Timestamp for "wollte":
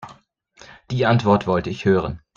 1.45-1.69